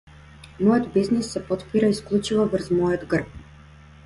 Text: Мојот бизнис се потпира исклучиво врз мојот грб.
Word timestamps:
Мојот 0.61 0.87
бизнис 0.95 1.29
се 1.37 1.43
потпира 1.51 1.93
исклучиво 1.97 2.49
врз 2.55 2.73
мојот 2.81 3.07
грб. 3.15 3.41